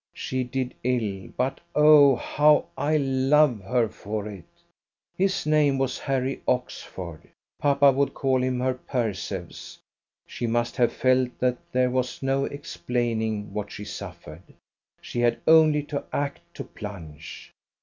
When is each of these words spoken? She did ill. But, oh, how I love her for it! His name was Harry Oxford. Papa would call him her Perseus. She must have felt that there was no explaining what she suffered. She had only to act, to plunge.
She 0.15 0.43
did 0.43 0.73
ill. 0.83 1.29
But, 1.37 1.61
oh, 1.75 2.15
how 2.15 2.65
I 2.75 2.97
love 2.97 3.61
her 3.61 3.87
for 3.87 4.27
it! 4.27 4.45
His 5.15 5.45
name 5.45 5.77
was 5.77 5.99
Harry 5.99 6.41
Oxford. 6.47 7.29
Papa 7.59 7.91
would 7.91 8.15
call 8.15 8.41
him 8.41 8.59
her 8.61 8.73
Perseus. 8.73 9.77
She 10.25 10.47
must 10.47 10.75
have 10.77 10.91
felt 10.91 11.29
that 11.37 11.59
there 11.71 11.91
was 11.91 12.23
no 12.23 12.45
explaining 12.45 13.53
what 13.53 13.71
she 13.71 13.85
suffered. 13.85 14.41
She 15.01 15.19
had 15.19 15.37
only 15.47 15.83
to 15.83 16.03
act, 16.11 16.39
to 16.55 16.63
plunge. 16.63 17.53